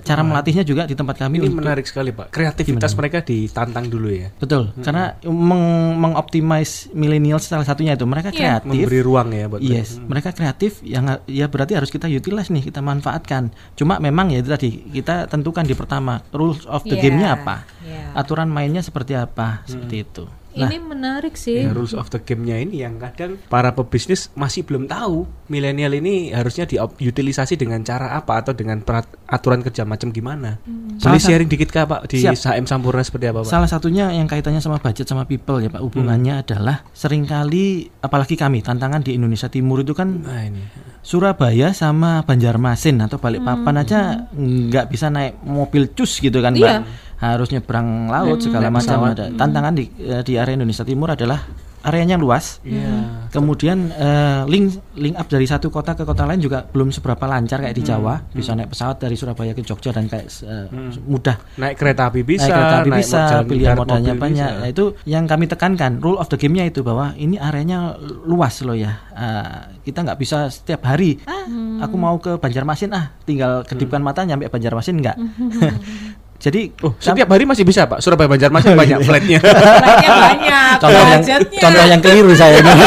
[0.00, 2.30] cara melatihnya juga di tempat kami Ini untuk- menarik sekali Pak.
[2.30, 4.28] Kreativitas mereka ditantang dulu ya.
[4.36, 5.64] Betul, karena meng
[5.96, 8.60] mengoptimize milenial salah satunya itu mereka Iya.
[8.62, 8.70] kreatif.
[8.84, 12.80] Memberi ruang ya buat Yes, mereka kreatif yang ya berarti harus kita utilize nih, kita
[12.80, 13.50] manfaatkan.
[13.74, 17.56] Cuma memang ya itu tadi kita tentukan di pertama rules of the Iya, game-nya apa,
[17.82, 18.12] iya.
[18.14, 20.24] aturan mainnya seperti apa, seperti itu.
[20.56, 21.60] Nah, Ini menarik sih.
[21.60, 26.32] Ya, rules of the game-nya ini yang kadang para pebisnis masih belum tahu milenial ini
[26.32, 28.80] harusnya diutilisasi dengan cara apa atau dengan
[29.26, 30.56] aturan kerja macam gimana.
[30.64, 32.64] Boleh Salah sa- sharing dikit Kak Pak di Siap.
[32.64, 33.48] Sampurna seperti apa Pak?
[33.48, 38.34] Salah satunya yang kaitannya sama budget sama people ya Pak, hubungannya adalah sering kali apalagi
[38.34, 40.64] kami tantangan di Indonesia Timur itu kan Nah ini.
[41.00, 43.98] Surabaya sama Banjarmasin atau Balikpapan aja
[44.32, 46.82] nggak bisa naik mobil cus gitu kan, Iya.
[47.16, 49.16] Harus nyebrang laut segala naik macam pesawat.
[49.16, 49.24] ada.
[49.32, 51.40] Tantangan di eh, di area Indonesia Timur adalah
[51.86, 52.58] areanya luas.
[52.66, 53.30] Iya.
[53.30, 57.62] Kemudian eh, link link up dari satu kota ke kota lain juga belum seberapa lancar
[57.62, 58.18] kayak di Jawa.
[58.34, 60.66] Bisa naik pesawat dari Surabaya ke Jogja dan kayak eh,
[61.06, 61.38] mudah.
[61.62, 64.50] Naik kereta api bisa, naik kereta api bisa, pilihan modalnya banyak.
[64.50, 64.60] bisa.
[64.66, 67.94] Nah, itu yang kami tekankan, rule of the game-nya itu bahwa ini areanya
[68.26, 68.98] luas loh ya.
[69.14, 71.22] Ah, kita nggak bisa setiap hari.
[71.30, 71.46] Ah,
[71.86, 75.16] aku mau ke Banjarmasin ah, tinggal kedipkan mata nyampe Banjarmasin enggak.
[76.36, 77.98] Jadi Oh, setiap hari masih bisa Pak.
[77.98, 79.38] Surabaya Banjarmasin banyak flightnya.
[79.44, 81.22] Flightnya banyak, contoh yang
[81.56, 82.72] contoh yang keliru saya ini.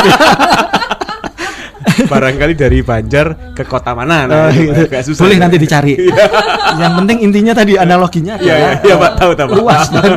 [2.00, 4.72] Barangkali dari Banjar ke kota mana Oh, nah, gitu.
[4.88, 5.22] agak susah.
[5.22, 5.94] Boleh nanti dicari.
[6.82, 9.58] yang penting intinya tadi analoginya Iya, adalah iya, iya, Pak, tahu, tahu, Pak.
[9.58, 10.10] luas dan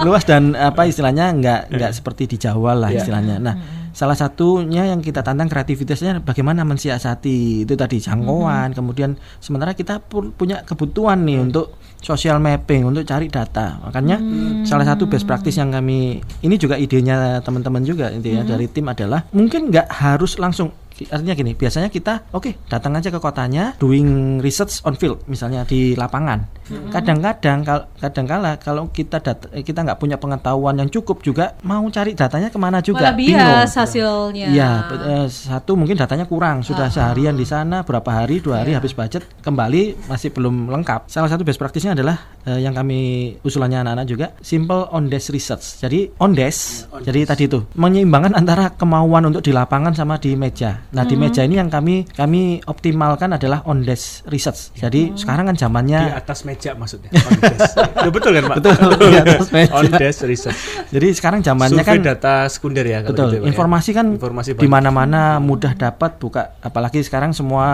[0.00, 3.04] luas dan apa istilahnya nggak nggak seperti di Jawa lah Iya.
[3.04, 3.36] istilahnya.
[3.36, 3.54] Nah,
[4.00, 10.32] salah satunya yang kita tantang kreativitasnya bagaimana mensiasati itu tadi jangkauan, kemudian sementara kita pu-
[10.32, 13.76] punya kebutuhan nih untuk social mapping untuk cari data.
[13.84, 14.16] Makanya
[14.64, 19.28] salah satu best practice yang kami ini juga idenya teman-teman juga intinya dari tim adalah
[19.36, 20.72] mungkin nggak harus langsung
[21.08, 25.96] artinya gini biasanya kita oke datang aja ke kotanya doing research on field misalnya di
[25.96, 26.44] lapangan
[26.90, 31.82] kadang-kadang kal kadang-kala kalau kita dat eh, kita nggak punya pengetahuan yang cukup juga mau
[31.90, 34.46] cari datanya ke mana juga Malah bias hasilnya.
[34.50, 38.74] Iya, be- eh, satu mungkin datanya kurang, sudah seharian di sana, berapa hari, dua hari
[38.74, 41.10] habis budget, kembali masih belum lengkap.
[41.10, 45.82] Salah satu best practice-nya adalah eh, yang kami usulannya anak-anak juga, simple on desk research.
[45.82, 50.80] Jadi on desk, jadi tadi itu menyeimbangkan antara kemauan untuk di lapangan sama di meja.
[50.90, 54.74] Nah di meja ini yang kami kami optimalkan adalah on desk research.
[54.74, 57.10] Jadi sekarang kan di zamannya atas meja maksudnya.
[57.14, 57.74] On desk.
[58.00, 58.56] Ya, betul kan Pak?
[58.58, 59.72] Betul, di atas meja.
[59.72, 60.58] On desk research.
[60.88, 63.48] jadi sekarang zamannya Survei kan data sekunder ya kalau Betul, gitu, Pak, ya.
[63.52, 67.66] informasi kan Informasi di mana-mana mudah dapat buka apalagi sekarang semua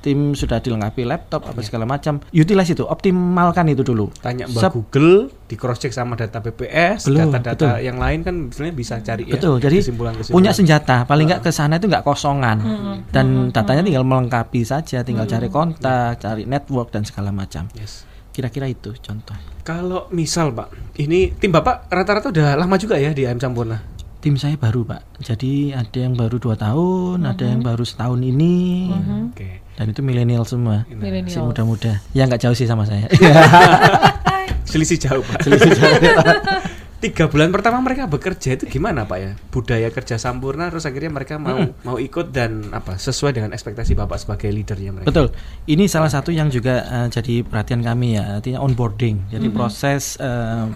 [0.00, 2.22] tim sudah dilengkapi laptop apa segala macam.
[2.30, 4.12] Utilize itu, optimalkan itu dulu.
[4.20, 8.76] Tanya Mbak Sep- Google, di cross check sama data BPS, data-data yang lain kan sebenarnya
[8.78, 9.34] bisa cari ya.
[9.34, 10.38] Betul, jadi kesimpulan-kesimpulan.
[10.38, 12.62] punya senjata, paling nggak ke sana itu nggak kosongan
[13.10, 17.66] dan datanya tinggal melengkapi saja, tinggal cari kontak, cari network dan segala macam.
[17.74, 18.06] Yes.
[18.30, 19.34] Kira-kira itu contoh.
[19.66, 23.82] Kalau misal Pak, ini tim Bapak rata-rata udah lama juga ya di AM Sampurna.
[24.20, 28.92] Tim saya baru pak, jadi ada yang baru dua tahun, ada yang baru setahun ini,
[29.32, 29.64] Oke.
[29.80, 32.04] dan itu milenial semua, masih muda-muda.
[32.12, 33.08] Ya nggak jauh sih sama saya.
[34.70, 35.38] Selisih jauh Pak.
[37.00, 41.40] tiga bulan pertama mereka bekerja itu gimana pak ya budaya kerja sampurna terus akhirnya mereka
[41.40, 45.32] mau mau ikut dan apa sesuai dengan ekspektasi bapak sebagai leadernya mereka Betul.
[45.64, 49.32] Ini salah satu yang juga eh, jadi perhatian kami ya, artinya onboarding.
[49.32, 50.66] Jadi proses eh,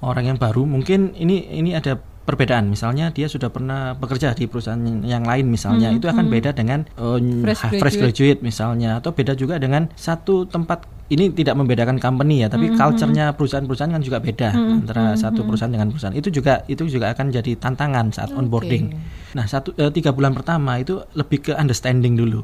[0.00, 2.70] orang yang baru mungkin ini ini ada perbedaan.
[2.70, 7.18] Misalnya dia sudah pernah bekerja di perusahaan yang lain misalnya, itu akan beda dengan eh,
[7.42, 8.38] Fresh fresh graduate.
[8.38, 13.36] graduate misalnya atau beda juga dengan satu tempat ini tidak membedakan company ya, tapi culture-nya
[13.36, 16.16] perusahaan-perusahaan kan juga beda antara satu perusahaan dengan perusahaan.
[16.16, 18.96] Itu juga itu juga akan jadi tantangan saat onboarding.
[19.36, 22.40] Nah, satu eh, tiga bulan pertama itu lebih ke understanding dulu.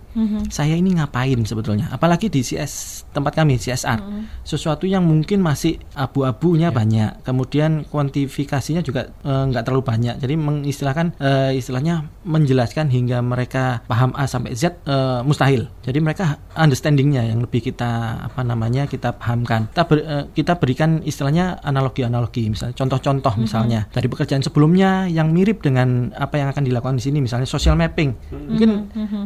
[0.53, 1.89] Saya ini ngapain sebetulnya?
[1.89, 4.01] Apalagi di CS tempat kami CSR,
[4.45, 7.25] sesuatu yang mungkin masih abu-abunya banyak.
[7.25, 10.21] Kemudian kuantifikasinya juga eh, nggak terlalu banyak.
[10.21, 15.73] Jadi mengistilahkan eh, istilahnya menjelaskan hingga mereka paham A sampai Z eh, mustahil.
[15.85, 19.71] Jadi mereka understandingnya yang lebih kita apa namanya kita pahamkan.
[19.71, 25.63] Kita ber- eh, kita berikan istilahnya analogi-analogi, misalnya contoh-contoh misalnya dari pekerjaan sebelumnya yang mirip
[25.63, 28.17] dengan apa yang akan dilakukan di sini, misalnya social mapping.
[28.33, 28.71] Mungkin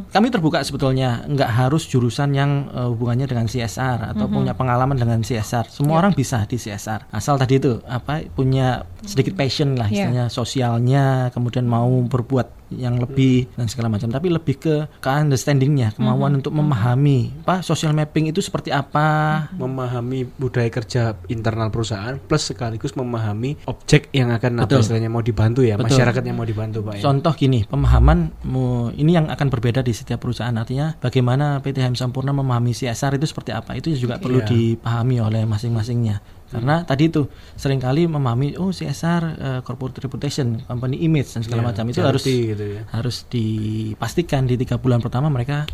[0.08, 5.22] kami terbuka sebetulnya nggak harus jurusan yang eh, hubungannya dengan CSR atau punya pengalaman dengan
[5.22, 5.72] CSR.
[5.72, 10.08] Semua orang bisa di CSR asal tadi itu apa punya sedikit passion lah Yeah.
[10.08, 14.08] istilahnya sosialnya, kemudian mau berbuat yang lebih dan segala macam.
[14.08, 19.04] Tapi lebih ke ke understandingnya, kemauan untuk memahami apa social mapping itu seperti apa.
[19.52, 24.80] memahami budaya kerja internal perusahaan plus sekaligus memahami objek yang akan apa Betul.
[24.82, 25.92] istilahnya mau dibantu ya Betul.
[25.92, 29.92] masyarakat yang mau dibantu pak ya Contoh gini, pemahaman mu- ini yang akan berbeda di
[29.92, 30.52] setiap perusahaan.
[30.52, 33.74] Artinya bagaimana PT HM Sampurna memahami CSR itu seperti apa.
[33.74, 34.48] Itu juga perlu Iya.
[34.48, 36.22] dipahami oleh masing-masingnya.
[36.52, 41.60] Karena tadi itu sering kali memahami oh CSR eh, corporate reputation, company image dan segala
[41.62, 42.82] Iya, macam itu charity harus gitu ya.
[42.92, 45.64] harus dipastikan di tiga bulan pertama mereka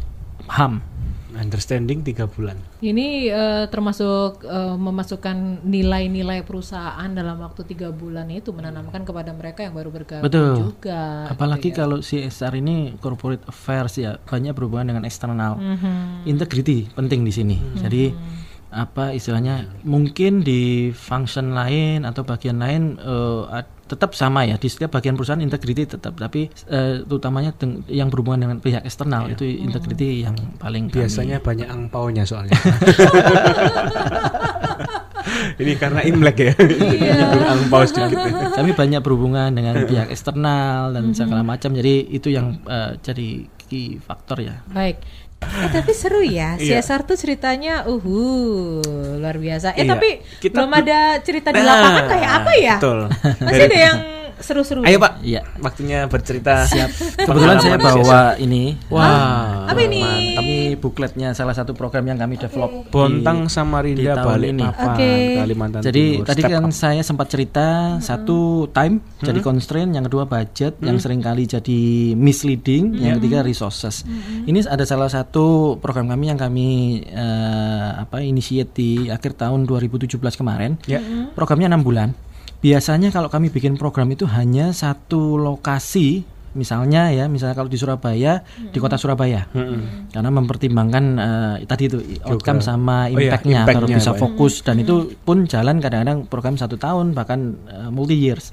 [0.45, 0.79] paham.
[1.31, 8.51] understanding tiga bulan Ini eh, termasuk eh, memasukkan nilai-nilai perusahaan dalam waktu tiga bulan itu
[8.51, 10.55] menanamkan kepada mereka yang baru bergabung Betul.
[10.75, 11.31] juga.
[11.31, 11.79] Apalagi gitu ya.
[11.79, 15.55] kalau CSR ini corporate affairs ya banyak berhubungan dengan eksternal.
[15.55, 16.27] Mhm.
[16.27, 17.57] Integrity penting di sini.
[17.77, 18.11] Jadi
[18.69, 24.55] apa istilahnya mungkin di function lain atau bagian lain eh, ad- tetap sama ya.
[24.55, 29.29] Di setiap bagian perusahaan integrity tetap tapi eh, utamanya teng- yang berhubungan dengan pihak eksternal.
[29.29, 32.53] Itu integrity yang paling kami- biasanya banyak angpaunya soalnya.
[35.59, 36.53] Ini karena imlek ya.
[37.49, 38.17] Angpau sedikit.
[38.55, 41.73] Kami banyak berhubungan dengan pihak eksternal dan segala macam.
[41.73, 43.29] Jadi itu yang eh, jadi
[43.61, 44.61] key faktor ya.
[44.67, 45.01] Baik.
[45.41, 46.79] Eh tapi seru ya, Iya.
[46.79, 48.79] CSR tuh ceritanya uhu
[49.17, 49.73] luar biasa.
[49.73, 49.91] Eh Iya.
[49.91, 52.75] tapi Kita belum be- ada cerita di Nah, lapangan kayak apa ya?
[52.77, 52.99] betul
[53.41, 53.97] Masih ada yang
[54.41, 54.81] seru-seru.
[54.83, 55.43] ayo pak Iya.
[55.59, 56.91] waktunya bercerita siap
[57.27, 60.03] kebetulan saya bawa ini wah Apa ini?
[60.35, 64.65] kami bukletnya salah satu program yang kami develop di- Bontang Samarinda tahun balik ini.
[64.65, 65.13] papan Oke.
[65.39, 66.25] Kalimantan Jadi Timur.
[66.25, 66.73] tadi Step kan up.
[66.73, 67.67] saya sempat cerita
[67.99, 71.81] satu time jadi constraint, yang kedua budget, yang sering kali jadi
[72.15, 74.07] misleading, yang ketiga resources.
[74.45, 75.47] Ini ada salah satu
[75.77, 76.69] program kami yang kami
[77.05, 80.79] eh, apa initiate di akhir tahun 2017 kemarin.
[80.85, 81.03] Ya.
[81.33, 82.15] Programnya enam bulan.
[82.59, 86.27] Biasanya kalau kami bikin program itu hanya satu lokasi,
[86.59, 88.43] misalnya ya, misalnya kalau di Surabaya,
[88.75, 89.47] di kota Surabaya,
[90.11, 94.19] karena mempertimbangkan eh, tadi itu outcome sama Oh iya, impactnya agar impact-nya, bisa ya.
[94.19, 98.51] fokus dan itu pun jalan kadang-kadang program satu tahun bahkan eh, multi years.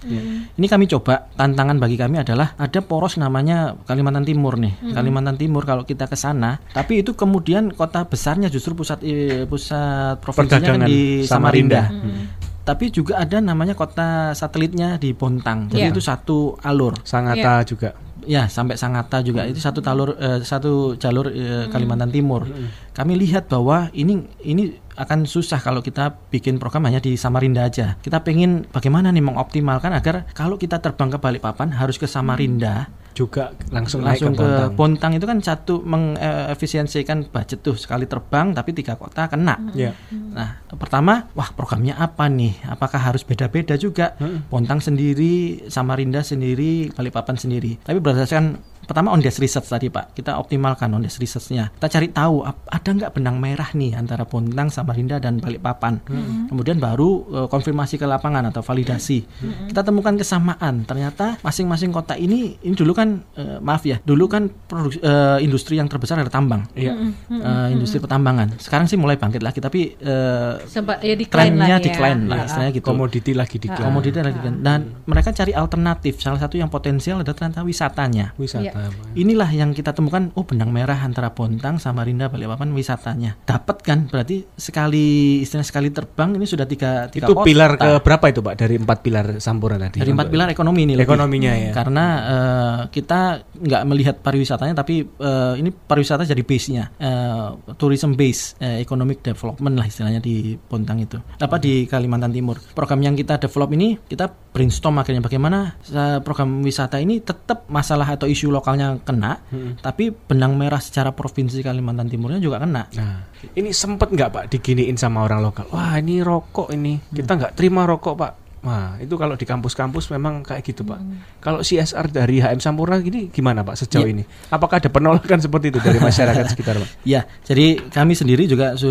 [0.53, 4.93] Ini kami coba tantangan bagi kami adalah ada poros namanya Kalimantan Timur nih.
[4.93, 10.21] Kalimantan Timur kalau kita ke sana, tapi itu kemudian kota besarnya justru pusat eh, pusat
[10.21, 11.89] provinsinya kan di Samarinda.
[11.89, 12.44] Samarinda.
[12.65, 15.69] Tapi juga ada namanya kota satelitnya di Bontang.
[15.69, 15.93] Jadi Iya.
[15.93, 16.97] itu satu alur.
[17.06, 17.93] Sangatta juga
[18.25, 22.49] Ya, sampai Sangatta juga itu satu talur eh, satu jalur eh, Kalimantan Timur.
[22.97, 28.01] Kami lihat bahwa ini ini akan susah kalau kita bikin program hanya di Samarinda aja.
[28.01, 33.56] Kita pengen bagaimana nih mengoptimalkan agar kalau kita terbang ke Balikpapan harus ke Samarinda, juga
[33.71, 34.75] langsung, naik langsung ke ke Bontang.
[34.75, 39.56] Bontang itu kan satu mengefisiensikan budget tuh sekali terbang tapi tiga kota kena.
[39.71, 39.95] Ya.
[40.12, 42.60] Nah, pertama, wah programnya apa nih?
[42.67, 44.19] Apakah harus beda-beda juga?
[44.51, 47.80] Bontang sendiri, Samarinda sendiri, Balikpapan sendiri.
[47.80, 51.74] Tapi berdasarkan pertama on desk research tadi Pak, kita optimalkan on desk researchnya.
[51.76, 56.02] Kita cari tahu ada nggak benang merah nih antara Bontang, Samarinda dan Balikpapan.
[56.48, 59.26] Kemudian baru eh, konfirmasi ke lapangan atau validasi.
[59.69, 60.86] Kita temukan kesamaan.
[60.86, 65.78] Ternyata masing-masing kota ini ini dulu kan eh, maaf ya, dulu kan produksi, eh, industri
[65.78, 66.63] yang terbesar adalah tambang.
[66.78, 66.93] Iya.
[67.30, 68.58] Eh, industri pertambangan.
[68.62, 71.86] Sekarang sih mulai bangkit lagi tapi eh, Sempat ya decline trennya lagi ya.
[71.91, 72.86] decline lah Ah, istilahnya gitu.
[72.86, 74.60] Komoditi lagi di Komoditi lagi decline.
[74.62, 76.19] Dan mereka cari alternatif.
[76.19, 78.36] Salah satu yang potensial adalah ternyata wisatanya.
[78.36, 78.74] wisata.
[79.15, 83.39] Inilah yang kita temukan, oh benang merah antara Bontang, Samarinda, Balikpapan wisatanya.
[83.47, 83.99] Dapat kan?
[84.11, 87.47] Berarti sekali istilah sekali terbang ini sudah tiga tiga Itu kota.
[87.47, 90.03] pilar ke berapa itu Pak dari empat pilar Sampurna tadi?
[90.03, 91.07] dari empat pilar ekonomi ini lebih.
[91.07, 91.71] Ekonominya ya.
[91.71, 93.19] Karena eh, kita
[93.55, 97.47] nggak melihat pariwisatanya, tapi eh, ini pariwisata jadi base-nya, eh,
[97.79, 101.17] tourism base, eh, economic development lah istilahnya di Bontang itu.
[101.39, 102.59] Apa di Kalimantan Timur.
[102.75, 105.75] Program yang kita develop ini kita brainstorm akhirnya bagaimana
[106.23, 109.43] program wisata ini tetap masalah atau isu lokalnya kena,
[109.77, 112.87] tapi benang merah secara provinsi Kalimantan Timurnya juga kena.
[112.89, 115.67] Nah, ini sempet nggak Pak diginiin sama orang lokal?
[115.69, 118.33] Wah ini rokok ini kita nggak terima rokok Pak.
[118.65, 120.97] Wah itu kalau di kampus-kampus memang kayak gitu Pak.
[121.37, 124.25] Kalau CSR dari HM Sampurna gini gimana Pak sejauh ini?
[124.49, 127.05] Apakah ada penolakan seperti itu dari masyarakat sekitar Pak?
[127.05, 128.89] Ya, jadi kami sendiri juga su-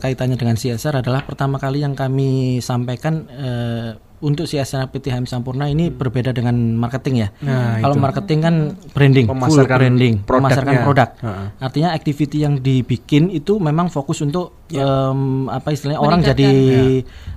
[0.00, 3.90] kaitannya dengan CSR adalah pertama kali yang kami sampaikan eh,
[4.20, 7.28] untuk CSR PTHM Sampurna ini berbeda dengan marketing ya.
[7.40, 8.04] Nah, Kalau itu.
[8.04, 8.54] marketing kan
[8.92, 10.40] branding, full Memasarkan branding, produknya.
[10.44, 11.08] memasarkan produk.
[11.24, 11.46] Heeh.
[11.60, 16.50] Artinya activity yang dibikin itu memang fokus untuk em, apa istilahnya orang jadi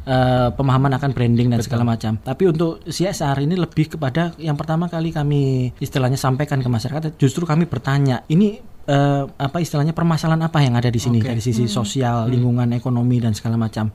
[0.04, 2.19] eh, pemahaman akan branding dan segala macam.
[2.19, 7.48] Tapi untuk CSR ini lebih kepada yang pertama kali kami istilahnya sampaikan ke masyarakat justru
[7.48, 11.19] kami bertanya, ini eh, apa istilahnya permasalahan apa yang ada di sini?
[11.19, 13.89] Dari sisi sosial, lingkungan, ekonomi dan segala macam.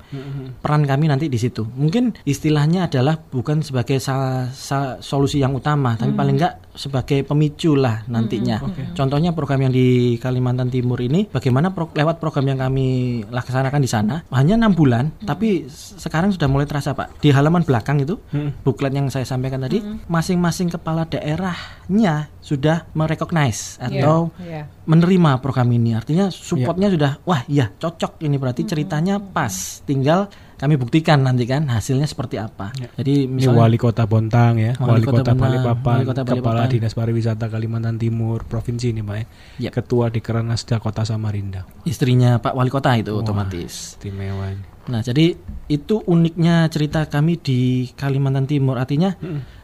[0.59, 1.65] Peran kami nanti di situ.
[1.69, 7.75] Mungkin istilahnya adalah bukan sebagai sa- sa- solusi yang utama, tapi paling enggak sebagai pemicu
[7.75, 8.63] lah nantinya.
[8.95, 12.87] Contohnya program yang di Kalimantan Timur ini, bagaimana pro- lewat program yang kami
[13.27, 17.19] laksanakan di sana hanya enam bulan, tapi s- sekarang sudah mulai terasa pak.
[17.19, 18.17] Di halaman belakang itu,
[18.63, 24.65] buklet yang saya sampaikan tadi, masing-masing kepala daerahnya sudah merecognize Iya, atau iya.
[24.89, 25.93] menerima program ini.
[25.93, 29.85] Artinya supportnya sudah, wah iya cocok ini berarti ceritanya pas.
[29.85, 32.73] Tinggal kami buktikan nanti kan hasilnya seperti apa.
[32.97, 36.67] Jadi Ini misalnya wali kota Bontang ya, Wali wali, kota kota, Balikpapan, wali kota kepala
[36.67, 39.25] dinas pariwisata Kalimantan Timur provinsi ini Pak ya.
[39.69, 39.73] Yep.
[39.77, 41.69] Ketua di Keranasda Kota Samarinda.
[41.85, 44.01] istrinya Pak Wali Kota itu otomatis.
[44.01, 44.65] Istimewa ini.
[44.89, 45.37] Nah, jadi
[45.69, 48.81] itu uniknya cerita kami di Kalimantan Timur.
[48.81, 49.13] Artinya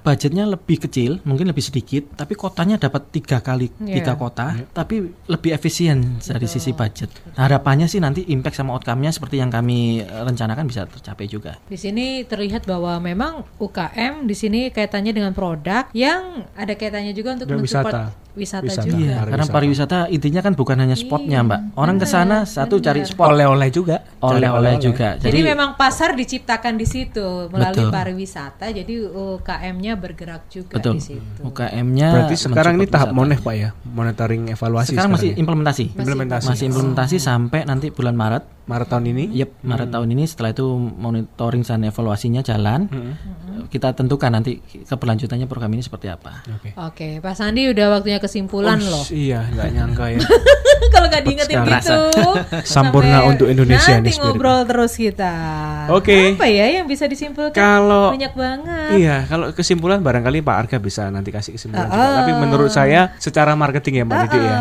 [0.05, 4.05] budgetnya lebih kecil, mungkin lebih sedikit, tapi kotanya dapat tiga kali Iya.
[4.05, 7.09] tiga kota, tapi lebih efisien dari sisi budget.
[7.41, 11.57] Harapannya sih nanti impact sama outcome-nya seperti yang kami eh, rencanakan bisa tercapai juga.
[11.65, 17.41] Di sini terlihat bahwa memang UKM di sini kaitannya dengan produk yang ada kaitannya juga
[17.41, 18.67] untuk mensupport wisata.
[18.67, 18.99] wisata, juga.
[18.99, 21.61] Iya, karena pariwisata intinya kan bukan hanya spotnya, Mbak.
[21.79, 24.03] Orang ke sana satu cari spot, Oleh-oleh juga.
[24.21, 25.17] oleh-oleh juga.
[25.19, 27.95] Jadi, memang pasar diciptakan di situ melalui Betul.
[27.95, 28.67] pariwisata.
[28.75, 30.99] Jadi UKM-nya bergerak juga betul.
[30.99, 31.41] di situ.
[31.45, 35.41] UKM-nya Berarti sekarang ini tahap monef Pak ya, monitoring evaluasi Sekarang masih ya?
[35.41, 35.85] implementasi.
[35.95, 36.47] implementasi.
[36.51, 38.45] Masih implementasi sampai nanti bulan Maret.
[38.65, 39.25] Maret tahun ini.
[39.45, 42.89] Yep, Maret tahun ini setelah itu monitoring dan evaluasinya jalan.
[43.69, 44.57] Kita tentukan nanti
[44.89, 46.41] keberlanjutannya program ini seperti apa.
[46.49, 46.73] Oke.
[46.73, 49.05] Oke, Pak Sandi udah waktunya kesimpulan Oh, loh.
[49.13, 50.21] Iya, nggak nyangka ya.
[50.95, 51.99] Kalau nggak diingetin Sekarang gitu,
[52.63, 54.31] Sampurna sampai untuk Indonesia nanti nih spirit.
[54.31, 55.35] ngobrol terus kita.
[55.91, 56.39] Oke.
[56.39, 57.59] Apa ya yang bisa disimpulkan?
[57.59, 58.89] Kalau Banyak banget.
[58.95, 61.99] Iya, kalau kesimpulan barangkali Pak Arga bisa nanti kasih kesimpulan juga.
[61.99, 62.15] Ah.
[62.23, 64.59] Tapi menurut saya secara marketing ya Mbak Didi ya.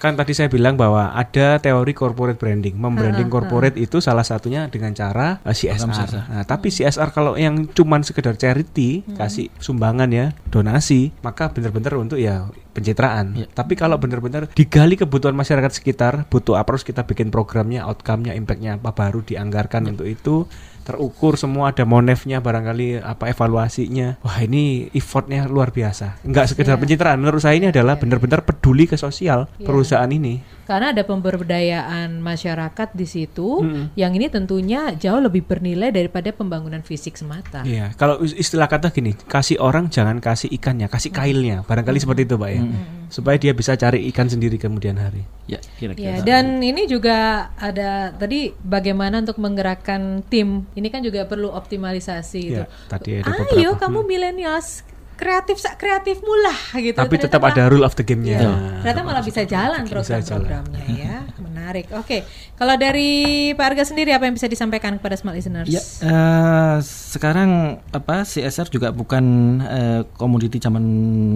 [0.00, 2.76] Kan tadi saya bilang bahwa ada teori corporate branding.
[2.76, 6.08] Membranding corporate itu salah satunya dengan cara uh, CSR.
[6.28, 12.20] Nah, tapi CSR kalau yang cuman sekedar charity, kasih sumbangan ya, donasi, maka benar-benar untuk
[12.20, 13.48] ya pencitraan.
[13.54, 18.78] Tapi kalau benar-benar digali kebutuhan masyarakat sekitar, butuh apa harus kita bikin programnya, outcome-nya, impact-nya
[18.78, 20.46] apa baru dianggarkan untuk itu.
[20.84, 24.20] Terukur semua ada monefnya barangkali apa evaluasinya.
[24.20, 26.20] Wah ini effortnya luar biasa.
[26.28, 27.18] Nggak sekedar pencitraan.
[27.24, 33.04] Menurut saya ini adalah benar-benar peduli ke sosial perusahaan ini Karena ada pemberdayaan masyarakat di
[33.04, 33.60] situ,
[33.94, 37.62] yang ini tentunya jauh lebih bernilai daripada pembangunan fisik semata.
[37.62, 42.24] Iya, kalau is- istilah kata gini, kasih orang jangan kasih ikannya, kasih kailnya, barangkali seperti
[42.24, 42.62] itu, Pak ya,
[43.08, 45.22] supaya dia bisa cari ikan sendiri kemudian hari.
[45.44, 46.24] Ya, Ya, kira-kira.
[46.24, 47.16] dan ini juga
[47.54, 50.64] ada tadi bagaimana untuk menggerakkan tim.
[50.72, 52.62] Ini kan juga perlu optimalisasi Ya, itu.
[52.88, 53.84] tadi ada Ayo beberapa.
[53.84, 54.80] kamu milenials
[55.14, 56.94] kreatif sak kreatif mula gitu.
[56.94, 58.38] Tapi Ternyata tetap malah- ada rule of the game-nya.
[58.38, 58.50] Iya,
[58.82, 61.16] ternyata malah bisa jalan program-programnya ya.
[61.40, 61.86] menarik.
[61.96, 63.10] Oke, kalau dari
[63.56, 65.70] Pak Arga sendiri apa yang bisa disampaikan kepada smart listeners?
[65.70, 69.24] Ya, eh, sekarang apa CSR juga bukan
[69.62, 70.84] eh, komoditi zaman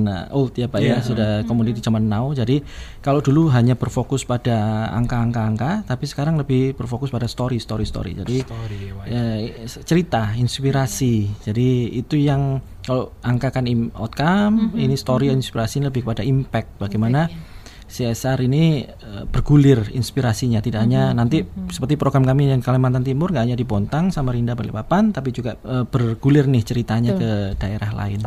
[0.04, 2.28] eh, old ya Pak ya, sudah komoditi zaman now.
[2.34, 2.60] Jadi
[3.00, 8.12] kalau dulu hanya berfokus pada angka-angka-angka, tapi sekarang lebih berfokus pada story, story, story.
[8.18, 8.44] Jadi
[9.08, 11.30] eh, cerita, inspirasi.
[11.40, 16.80] Jadi itu yang kalau angka kan outcome, ini story inspirasi ini lebih kepada impact.
[16.80, 17.28] Bagaimana
[17.84, 20.64] CSR ini eh, bergulir inspirasinya.
[20.64, 25.12] Tidak hanya nanti seperti program kami yang Kalimantan Timur nggak hanya di Bontang, Samarinda, Balikpapan
[25.12, 28.24] tapi juga eh, bergulir nih ceritanya ke daerah lain.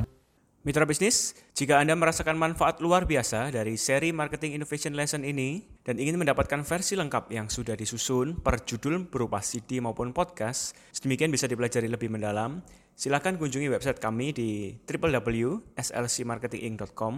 [0.62, 5.98] Mitra bisnis, jika Anda merasakan manfaat luar biasa dari seri Marketing Innovation Lesson ini dan
[5.98, 11.50] ingin mendapatkan versi lengkap yang sudah disusun per judul berupa CD maupun podcast, sedemikian bisa
[11.50, 12.62] dipelajari lebih mendalam,
[13.02, 17.14] silakan kunjungi website kami di www.slcmarketinginc.com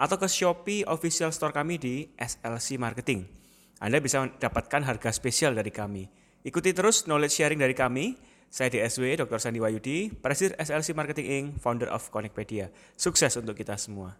[0.00, 3.28] atau ke Shopee official store kami di SLC Marketing.
[3.76, 6.08] Anda bisa mendapatkan harga spesial dari kami.
[6.48, 8.16] Ikuti terus knowledge sharing dari kami.
[8.48, 9.36] Saya DSW Dr.
[9.36, 12.72] Sandi Wayudi, Presiden SLC Marketing Inc., founder of Connectpedia.
[12.96, 14.16] Sukses untuk kita semua.